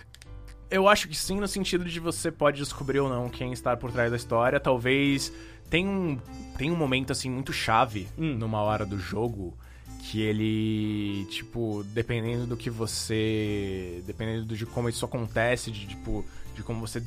[0.72, 3.92] Eu acho que sim, no sentido de você pode descobrir ou não quem está por
[3.92, 4.58] trás da história.
[4.58, 5.30] Talvez
[5.68, 6.18] tem um,
[6.56, 8.34] tem um momento assim muito chave Hum.
[8.38, 9.54] numa hora do jogo
[10.00, 16.24] que ele, tipo, dependendo do que você, dependendo de como isso acontece, de tipo,
[16.56, 17.02] de como você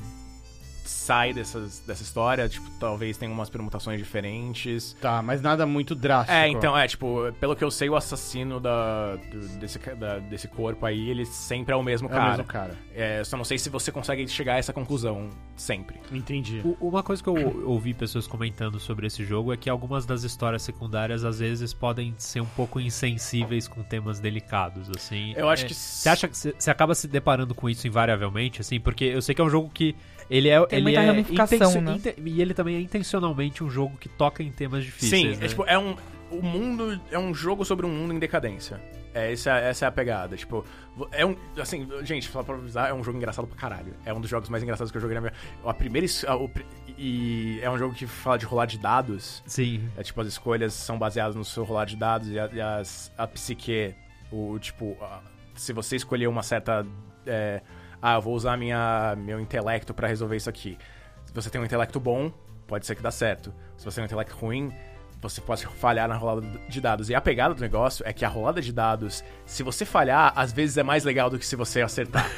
[0.88, 4.96] sai dessas, dessa história, tipo, talvez tenha umas permutações diferentes.
[5.00, 6.32] Tá, mas nada muito drástico.
[6.36, 10.48] É, então, é, tipo, pelo que eu sei, o assassino da, do- desse, da- desse
[10.48, 12.24] corpo aí, ele sempre é o mesmo É cara.
[12.24, 12.74] o mesmo cara.
[12.94, 16.00] É, só não sei se você consegue chegar a essa conclusão sempre.
[16.12, 16.60] Entendi.
[16.64, 17.34] U- Uma coisa que eu
[17.66, 22.14] ouvi pessoas comentando sobre esse jogo é que algumas das histórias secundárias às vezes podem
[22.18, 25.32] ser um pouco insensíveis com temas delicados, assim.
[25.36, 28.60] Eu acho É, que Você acha que você você acaba se deparando com isso invariavelmente,
[28.60, 28.80] assim?
[28.80, 29.94] Porque eu sei que é um jogo que
[30.30, 31.98] ele é Tem ele muita é ramificação, né?
[32.24, 35.22] e ele também é intencionalmente um jogo que toca em temas difíceis.
[35.34, 35.44] Sim, né?
[35.46, 35.96] é tipo, é um.
[36.30, 38.80] O mundo é um jogo sobre um mundo em decadência.
[39.14, 40.36] É, essa, essa é a pegada.
[40.36, 40.64] Tipo,
[41.12, 41.36] é um.
[41.58, 43.94] Assim, gente, falar pra avisar, é um jogo engraçado pra caralho.
[44.04, 45.32] É um dos jogos mais engraçados que eu joguei na minha.
[45.64, 46.06] A primeira.
[46.26, 46.50] a- o
[46.98, 49.42] e é um jogo que fala de rolar de dados.
[49.46, 49.88] Sim.
[49.96, 53.12] É tipo, as escolhas são baseadas no seu rolar de dados e, a, e as,
[53.16, 53.94] a psique,
[54.32, 55.20] o tipo, a-
[55.54, 56.84] se você escolher uma certa.
[57.26, 57.62] é,
[58.08, 60.78] ah, eu vou usar minha, meu intelecto pra resolver isso aqui.
[61.24, 62.30] Se você tem um intelecto bom,
[62.64, 63.52] pode ser que dá certo.
[63.76, 64.72] Se você tem um intelecto ruim,
[65.20, 67.10] você pode falhar na rolada de dados.
[67.10, 70.52] E a pegada do negócio é que a rolada de dados, se você falhar, às
[70.52, 72.30] vezes é mais legal do que se você acertar.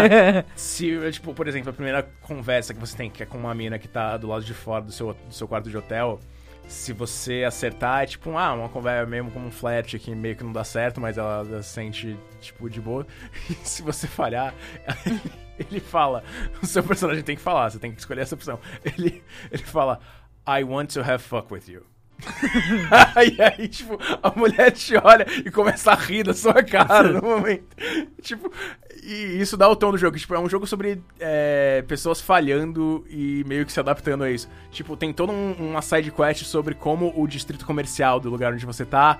[0.54, 3.78] se, tipo, por exemplo, a primeira conversa que você tem, que é com uma mina
[3.78, 6.20] que tá do lado de fora do seu, do seu quarto de hotel,
[6.66, 10.44] se você acertar, é tipo, ah, uma conversa mesmo como um flat que meio que
[10.44, 13.06] não dá certo, mas ela, ela se sente, tipo, de boa.
[13.50, 14.54] E se você falhar,
[15.58, 16.24] ele fala,
[16.62, 18.58] o seu personagem tem que falar, você tem que escolher essa opção.
[18.84, 20.00] Ele, ele fala,
[20.46, 21.93] I want to have fuck with you.
[23.36, 27.22] e aí, tipo, a mulher te olha e começa a rir da sua cara no
[27.22, 27.64] momento.
[28.22, 28.50] Tipo,
[29.02, 30.16] e isso dá o tom do jogo.
[30.18, 34.48] Tipo, é um jogo sobre é, pessoas falhando e meio que se adaptando a isso.
[34.70, 38.64] Tipo, tem toda um, uma side quest sobre como o distrito comercial do lugar onde
[38.64, 39.18] você tá.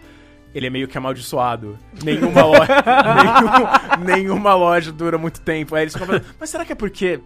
[0.55, 1.77] Ele é meio que amaldiçoado.
[2.03, 2.67] Nenhuma loja,
[4.01, 5.75] nenhum- nenhuma loja dura muito tempo.
[5.75, 7.21] Aí eles ficam falando, mas será que é porque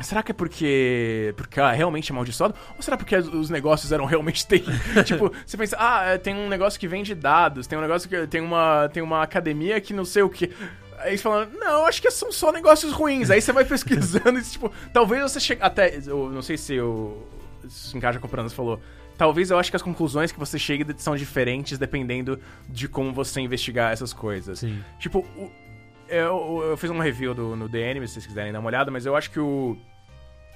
[0.00, 1.32] Será que é porque.
[1.36, 2.54] Porque realmente é amaldiçoado?
[2.76, 4.46] Ou será porque os- os negócios eram realmente
[5.04, 8.26] tipo, você pensa, ah, é, tem um negócio que vende dados, tem um negócio que.
[8.26, 10.50] Tem uma, tem uma academia que não sei o que.
[10.98, 13.30] Aí eles falam, não, acho que são só negócios ruins.
[13.30, 15.62] Aí você vai pesquisando e, tipo, talvez você chegue.
[15.62, 15.98] Até.
[16.06, 17.22] Eu não sei se o.
[17.68, 18.80] Se encaixa com o Pranas falou.
[19.18, 23.40] Talvez eu acho que as conclusões que você chegue são diferentes dependendo de como você
[23.40, 24.58] investigar essas coisas.
[24.58, 24.78] Sim.
[24.98, 25.50] Tipo, o-
[26.08, 29.04] eu, eu fiz um review do, no Anime, se vocês quiserem dar uma olhada, mas
[29.06, 29.76] eu acho que o.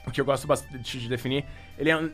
[0.07, 1.45] O que eu gosto bastante de definir,
[1.79, 1.97] ele é.
[1.97, 2.11] um-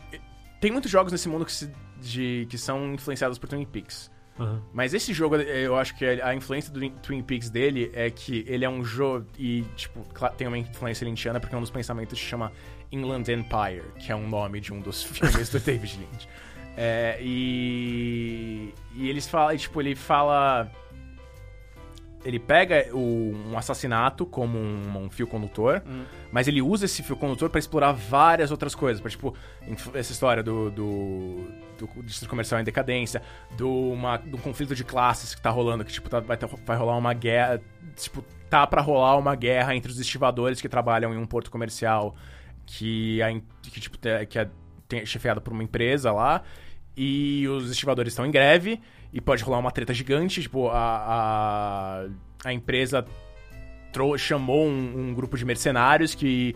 [0.61, 1.71] Tem muitos jogos nesse mundo que, se-
[2.01, 4.11] de, que são influenciados por Twin Peaks.
[4.39, 4.61] Aham.
[4.73, 8.65] Mas esse jogo, eu acho que a influência do Twin Peaks dele é que ele
[8.65, 9.25] é um jogo.
[9.39, 10.01] E, tipo,
[10.37, 12.53] tem uma influência lynchiana, porque um dos pensamentos se chama
[12.93, 16.29] Inland Empire, que é um nome de um dos filmes do David Lynch.
[16.77, 18.75] É, e.
[18.95, 20.71] E eles falam, tipo, ele fala.
[22.27, 25.83] Ele pega o- um assassinato como um, um fio condutor,
[26.33, 29.01] mas ele usa esse fio condutor pra explorar várias outras coisas.
[29.01, 29.35] Pra, tipo,
[29.95, 31.45] essa história do, do,
[31.79, 33.23] do distrito comercial em decadência,
[33.57, 36.77] do, uma, do conflito de classes que tá rolando, que tipo, tá- vai, ter- vai
[36.77, 37.61] rolar uma guerra.
[37.97, 42.15] Tipo, tá pra rolar uma guerra entre os estivadores que trabalham em um porto comercial
[42.67, 43.97] que, a, in- que, tipo,
[44.29, 44.49] que é
[44.89, 46.43] tem- chefiada por uma empresa lá.
[46.97, 48.81] E os estivadores estão em greve
[49.13, 50.43] e pode rolar uma treta gigante.
[50.43, 50.77] Tipo, a,
[52.45, 53.05] a, a empresa
[53.93, 56.55] trou- chamou um, um grupo de mercenários que,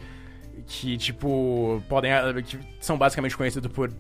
[0.66, 2.10] que tipo, podem.
[2.44, 3.90] que são basicamente conhecidos por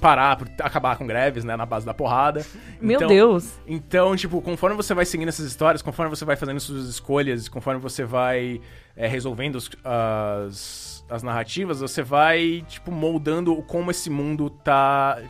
[0.00, 2.44] parar, por acabar com greves, né, na base da porrada.
[2.80, 3.52] Meu Então- Deus.
[3.66, 7.80] então, tipo, conforme você vai seguindo essas histórias, conforme você vai fazendo suas escolhas, conforme
[7.80, 8.60] você vai
[8.96, 15.20] é, resolvendo os- as, as narrativas, você vai, tipo, moldando como esse mundo tá.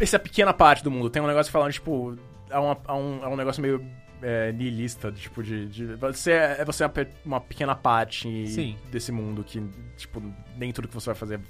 [0.00, 1.08] Essa pequena parte do mundo.
[1.10, 2.16] Tem um negócio falando, tipo,
[2.50, 3.84] é, uma- é um, é um negócio meio
[4.20, 5.66] é, nihilista, tipo, de.
[5.68, 8.76] de- você é, você é uma pe- uma pequena parte Sim.
[8.90, 9.62] desse mundo que,
[9.96, 10.20] tipo,
[10.56, 11.40] nem tudo que você vai fazer.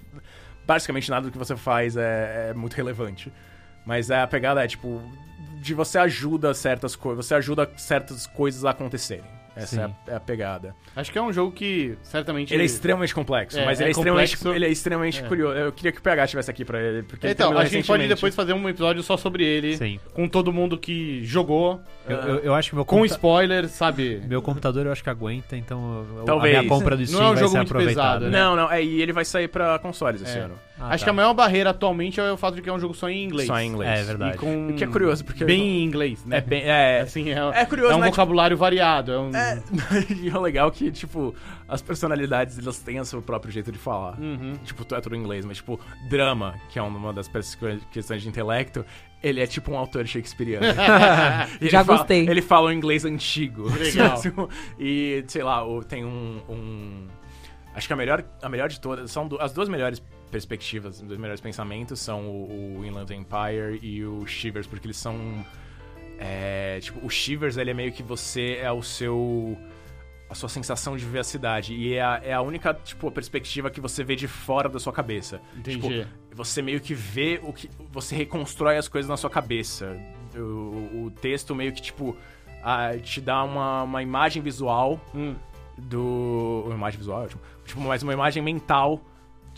[0.67, 3.33] Basicamente nada do que você faz é, é muito relevante.
[3.87, 5.01] Mas é, a pegada é, tipo,
[5.63, 9.38] de você ajuda certas coisas, você ajuda certas coisas a acontecerem.
[9.63, 10.75] Essa é a, é a pegada.
[10.95, 12.53] Acho que é um jogo que certamente.
[12.55, 14.57] Ele é extremamente complexo, É, mas é ele, é extremamente, complexo.
[14.57, 15.27] ele é extremamente É.
[15.27, 15.57] curioso.
[15.59, 17.87] Eu queria que o PH estivesse aqui pra ele, porque ele Então, terminou a gente
[17.87, 19.77] pode depois fazer um episódio só sobre ele.
[19.77, 19.99] Sim.
[20.15, 21.81] Com todo mundo que jogou.
[22.09, 24.23] Eu, eu, eu acho que meu, Com computa- spoiler, sabe?
[24.27, 26.57] meu computador eu acho que aguenta, então eu- Talvez.
[26.57, 28.19] a minha compra do Steam Não é um vai jogo ser muito aproveitada.
[28.21, 28.39] pesado, né?
[28.39, 30.43] Não, não, é, e ele vai sair pra consoles esse É.
[30.43, 30.55] ano.
[30.81, 31.07] Ah, Acho tá.
[31.07, 33.25] que a maior barreira atualmente é o fato de que é um jogo só em
[33.25, 33.49] inglês.
[33.49, 33.99] Só em inglês.
[33.99, 34.39] É E verdade.
[34.39, 34.69] com...
[34.69, 36.37] O que é curioso, porque- Bem em inglês, né?
[36.39, 36.63] É bem.
[36.65, 38.07] É, Assim, é, é curioso, é um né?
[38.11, 39.13] vocabulário variado.
[39.13, 39.35] É um...
[39.35, 39.63] É,
[40.23, 41.35] e é legal que, tipo,
[41.67, 44.19] as personalidades, elas têm o seu próprio jeito de falar.
[44.21, 44.55] Uhum.
[44.65, 47.29] Tipo, é tudo em inglês, mas, tipo, drama, que é uma das
[47.91, 48.85] questões de intelecto,
[49.21, 50.65] ele é tipo um autor shakespeariano.
[51.61, 52.29] E Já fala- gostei.
[52.29, 53.69] Ele fala um inglês antigo.
[53.77, 54.21] Legal.
[54.79, 57.07] e, sei lá, tem um, um-
[57.75, 61.19] Acho que a melhor, a melhor de todas, são as duas melhores perspectivas, os dois
[61.19, 65.45] melhores pensamentos são o, o Inland Empire e o Shivers, porque eles são.
[66.19, 69.57] é, tipo, o Shivers, ele é meio que você é o seu.
[70.31, 71.75] a sua sensação de ver a cidade.
[71.75, 74.93] E é a, é a única, tipo, perspectiva que você vê de fora da sua
[74.93, 75.41] cabeça.
[75.57, 75.81] Entendi.
[75.81, 77.71] Tipo, você meio que vê o que.
[77.91, 79.97] Você reconstrói as coisas na sua cabeça.
[80.37, 82.17] O, o texto meio que, tipo,
[82.63, 85.35] ah, te dá uma, uma imagem visual Hum.
[85.77, 86.63] do.
[86.67, 87.41] Uma imagem visual, ótimo.
[87.65, 89.01] Tipo, mas uma imagem mental.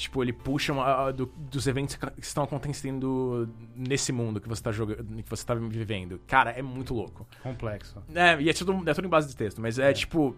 [0.00, 4.72] Tipo, ele puxa uma- do- dos eventos que estão acontecendo nesse mundo que você tá
[4.72, 6.18] jogando, que você tá vivendo.
[6.26, 7.26] Cara, é muito louco.
[7.42, 8.02] Complexo.
[8.14, 10.34] É, e é tudo, é tudo em base de texto, mas é, tipo.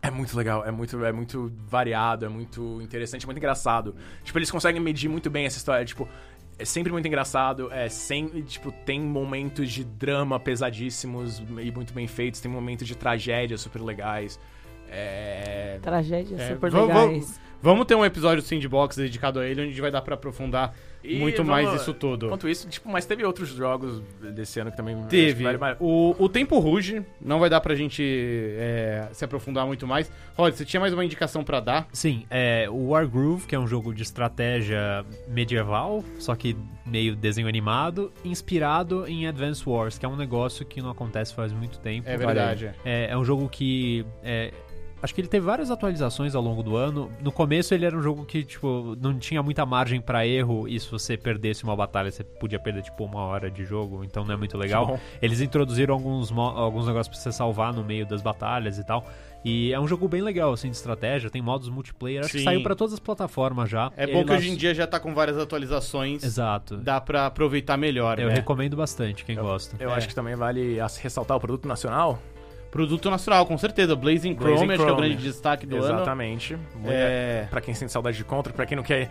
[0.00, 3.94] É muito legal, é muito, é muito variado, é muito interessante, é muito engraçado.
[4.24, 5.84] Tipo, eles conseguem medir muito bem essa história.
[5.84, 6.08] Tipo,
[6.58, 12.06] é sempre muito engraçado, é sempre, tipo, tem momentos de drama pesadíssimos e muito bem
[12.08, 14.40] feitos, tem momentos de tragédia super legais.
[14.88, 15.78] É.
[15.82, 17.40] Tragédias É, super vamos- legais.
[17.62, 20.14] Vamos ter um episódio do Sandbox dedicado a ele, onde a gente vai dar pra
[20.16, 22.26] aprofundar E muito vamos- mais isso tudo.
[22.26, 24.02] Enquanto isso, tipo, mas teve outros jogos
[24.34, 24.94] desse ano que também.
[24.96, 25.44] acho que Teve.
[25.44, 28.02] vale O, o Tempo Ruge, não vai dar pra gente
[28.58, 30.10] é, se aprofundar muito mais.
[30.36, 31.86] Rod, você tinha mais uma indicação pra dar?
[31.92, 37.46] Sim, é o Wargroove, que é um jogo de estratégia medieval, só que meio desenho
[37.46, 42.08] animado, inspirado em Advance Wars, que é um negócio que não acontece faz muito tempo.
[42.08, 42.70] É verdade.
[42.84, 44.04] É, é um jogo que.
[44.24, 44.52] é,
[45.02, 47.10] acho que ele teve várias atualizações ao longo do ano.
[47.20, 50.78] No começo ele era um jogo que, tipo, não tinha muita margem pra erro, e
[50.78, 54.32] se você perdesse uma batalha, você podia perder, tipo, uma hora de jogo, então não
[54.34, 54.98] é muito legal.
[55.20, 59.04] Eles introduziram alguns, alguns negócios pra você salvar no meio das batalhas e tal.
[59.44, 62.38] E é um jogo bem legal, assim, de estratégia, tem modos multiplayer, acho Sim.
[62.38, 63.90] que saiu pra todas as plataformas já.
[63.96, 66.22] É Ele bom que lanç- hoje em dia já tá com várias atualizações.
[66.22, 66.76] Exato.
[66.76, 68.34] Dá pra aproveitar melhor, Eu né?
[68.34, 69.74] recomendo bastante, quem gosta.
[69.80, 69.94] Eu É.
[69.94, 72.22] acho que também vale ressaltar o produto nacional.
[72.72, 73.94] Produto nacional, com certeza.
[73.94, 75.08] Blazing Chrome, Blazing acho que é o Chrome.
[75.08, 75.84] grande destaque do ano.
[75.96, 76.56] Exatamente.
[76.86, 77.46] É...
[77.50, 79.10] Pra quem sente saudade de Contra, pra quem não quer.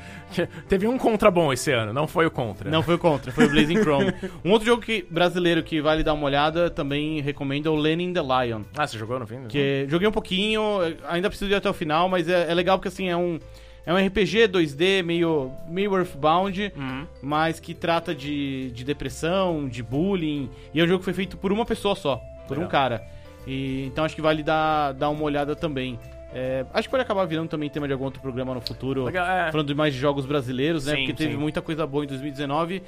[0.67, 2.71] Teve um Contra bom esse ano, não foi o Contra.
[2.71, 4.11] Não foi o Contra, foi o Blazing Chrome.
[4.43, 8.11] Um outro jogo que, brasileiro que vale dar uma olhada, também recomendo é o Lenin
[8.11, 8.63] the Lion.
[8.75, 9.45] Ah, você jogou no fim?
[9.47, 10.63] Que joguei um pouquinho,
[11.07, 13.37] ainda preciso ir até o final, mas é, é legal porque assim, é um,
[13.85, 17.05] é um RPG 2D meio, meio Earthbound, Uhum.
[17.21, 20.49] mas que trata de, de depressão, de bullying.
[20.73, 22.65] E é um jogo que foi feito por uma pessoa só, por Legal.
[22.65, 23.20] um cara.
[23.47, 25.99] E, então acho que vale dar, dar uma olhada também.
[26.33, 29.03] É, acho que pode acabar virando também tema de algum outro programa no futuro.
[29.05, 29.51] Legal, é.
[29.51, 30.93] Falando de mais de jogos brasileiros, né?
[30.93, 31.37] Sim, Porque teve sim.
[31.39, 32.81] muita coisa boa em 2019.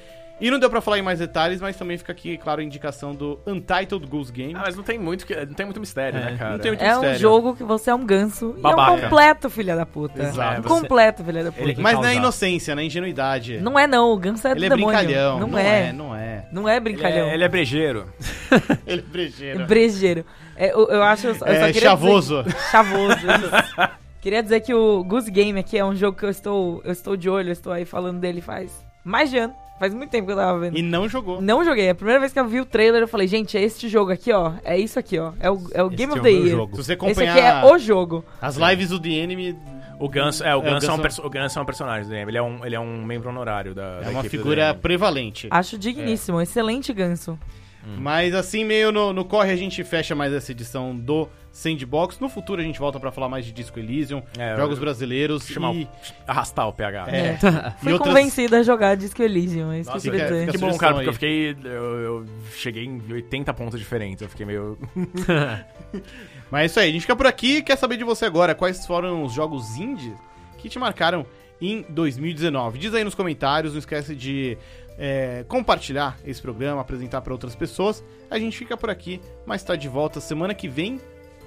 [0.45, 3.15] E não deu pra falar em mais detalhes, mas também fica aqui, claro, a indicação
[3.15, 4.53] do Untitled Goose Game.
[4.55, 6.51] Ah, mas não tem muito, que- não tem muito mistério, É, né, cara?
[6.51, 7.19] não tem muito É um mistério.
[7.19, 8.91] jogo que você é um ganso e é Babaca.
[8.91, 10.21] um completo filha da puta.
[10.21, 10.49] Exato.
[10.55, 11.63] Um É, você- completo filha da puta.
[11.63, 12.13] Ele- mas na causar.
[12.13, 13.59] inocência, na ingenuidade.
[13.61, 14.97] Não é não, o ganso é do Ele é demônio.
[14.97, 15.39] brincalhão.
[15.39, 15.87] Não, não é.
[15.87, 15.93] é.
[15.93, 16.45] Não é.
[16.51, 17.27] Não é Ele brincalhão.
[17.29, 18.05] é, ele é brejeiro.
[18.85, 19.65] Ele é brejeiro.
[19.65, 20.25] Brejeiro.
[20.57, 21.27] É, eu, eu acho.
[21.27, 22.43] Eu só É queria chavoso.
[22.43, 22.57] Dizer...
[22.69, 23.15] Chavoso.
[23.15, 23.89] isso.
[24.21, 27.15] queria dizer que o Goose Game aqui é um jogo que eu estou, eu estou
[27.15, 28.71] de olho, eu estou aí falando dele faz
[29.05, 29.53] mais de ano.
[29.83, 30.77] Faz muito tempo que eu tava vendo.
[30.77, 31.41] E não jogou.
[31.41, 31.89] Não joguei.
[31.89, 34.31] A primeira vez que eu vi o trailer, eu falei, gente, é este jogo aqui,
[34.31, 34.53] ó.
[34.63, 35.33] É isso aqui, ó.
[35.41, 36.49] É o, é o Game é of o the Year.
[36.51, 36.77] jogo.
[36.77, 38.23] Se você Esse acompanhar aqui é o jogo.
[38.41, 39.57] as lives do The Enemy,
[39.99, 42.05] O Ganso, é, o É, o Ganso, é, um perso- o Ganso é um personagem
[42.05, 42.29] do DM.
[42.31, 45.49] Ele é um, ele é um membro honorário da, é da uma figura prevalente.
[45.51, 46.39] Acho digníssimo.
[46.39, 47.37] Excelente ganso.
[47.97, 52.17] Mas assim, meio no, no corre, a gente fecha mais essa edição do Sandbox.
[52.19, 55.45] No futuro a gente volta pra falar mais de Disco Elysium, É, jogos eu- brasileiros
[55.45, 55.83] Chamar e...
[55.83, 55.87] o-
[56.27, 57.05] arrastar o PH.
[57.09, 57.37] É.
[57.79, 59.71] Fui E outras- convencida a jogar Disco Elysium.
[59.71, 60.51] É isso Nossa, que eu fica-.
[60.53, 61.49] Que bom, cara, porque aí.
[61.49, 61.71] eu fiquei.
[61.71, 64.21] Eu, eu cheguei em 80 pontos diferentes.
[64.21, 64.77] Eu fiquei meio.
[66.49, 67.61] Mas é isso aí, a gente fica por aqui.
[67.61, 70.13] Quer saber de você agora quais foram os jogos indies
[70.57, 71.25] que te marcaram
[71.61, 72.77] em 2019?
[72.77, 74.57] Diz aí nos comentários, não esquece de
[74.97, 78.03] é, compartilhar esse programa, apresentar para outras pessoas.
[78.29, 80.99] A gente fica por aqui, mas tá de volta semana que vem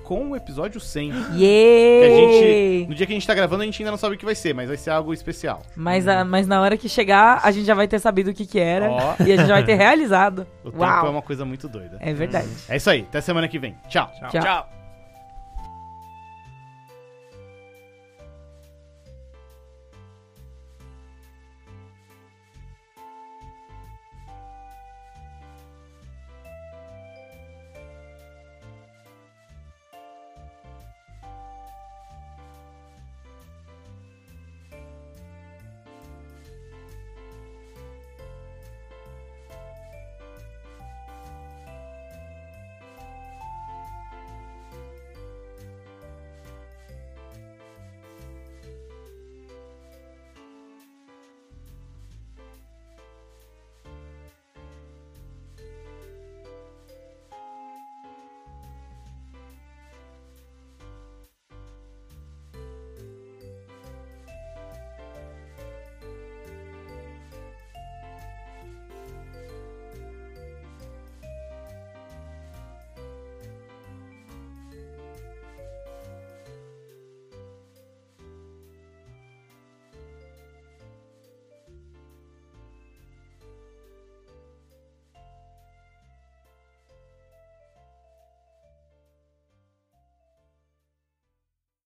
[0.05, 1.11] com o episódio 100.
[1.11, 2.87] Que a gente, Yay!
[2.87, 4.37] no dia que a gente tá gravando, a gente ainda não sabe o que vai
[4.37, 5.63] ser, mas vai ser algo especial.
[5.75, 8.47] Mas, a- mas na hora que chegar, a gente já vai ter sabido o que
[8.47, 8.89] que era.
[8.89, 9.15] Ó.
[9.19, 10.47] E a gente já vai ter realizado.
[10.63, 11.07] O tempo Uau!
[11.07, 11.97] é uma coisa muito doida.
[12.01, 12.49] É verdade.
[12.69, 13.75] É isso aí, até semana que vem.
[13.89, 14.09] Tchau.
[14.31, 14.41] Tchau.
[14.41, 14.76] Tchau.